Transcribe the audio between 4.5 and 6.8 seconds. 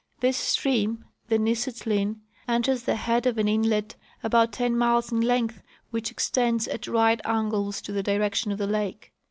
ten miles in length which extends